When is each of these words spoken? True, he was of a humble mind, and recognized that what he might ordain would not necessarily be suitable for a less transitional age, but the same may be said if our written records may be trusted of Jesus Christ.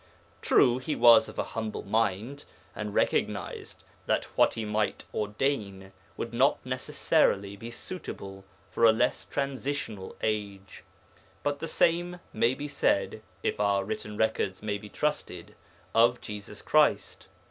True, 0.41 0.79
he 0.79 0.95
was 0.95 1.29
of 1.29 1.37
a 1.37 1.43
humble 1.53 1.83
mind, 1.83 2.43
and 2.75 2.91
recognized 2.91 3.83
that 4.07 4.25
what 4.35 4.55
he 4.55 4.65
might 4.65 5.03
ordain 5.13 5.93
would 6.17 6.33
not 6.33 6.57
necessarily 6.65 7.55
be 7.55 7.69
suitable 7.69 8.43
for 8.71 8.83
a 8.83 8.91
less 8.91 9.25
transitional 9.25 10.15
age, 10.23 10.83
but 11.43 11.59
the 11.59 11.67
same 11.67 12.19
may 12.33 12.55
be 12.55 12.67
said 12.67 13.21
if 13.43 13.59
our 13.59 13.83
written 13.85 14.17
records 14.17 14.63
may 14.63 14.79
be 14.79 14.89
trusted 14.89 15.53
of 15.93 16.19
Jesus 16.19 16.63
Christ. 16.63 17.27